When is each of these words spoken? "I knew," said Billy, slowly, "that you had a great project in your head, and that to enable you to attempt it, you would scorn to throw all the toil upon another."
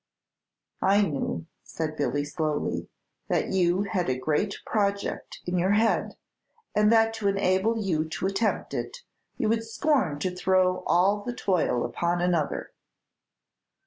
"I 0.81 1.03
knew," 1.03 1.45
said 1.63 1.95
Billy, 1.95 2.25
slowly, 2.25 2.89
"that 3.27 3.49
you 3.49 3.83
had 3.83 4.09
a 4.09 4.17
great 4.17 4.55
project 4.65 5.39
in 5.45 5.59
your 5.59 5.73
head, 5.73 6.15
and 6.75 6.91
that 6.91 7.13
to 7.13 7.27
enable 7.27 7.77
you 7.77 8.09
to 8.09 8.25
attempt 8.25 8.73
it, 8.73 9.03
you 9.37 9.47
would 9.47 9.63
scorn 9.63 10.17
to 10.17 10.35
throw 10.35 10.83
all 10.87 11.21
the 11.23 11.35
toil 11.35 11.85
upon 11.85 12.19
another." 12.19 12.71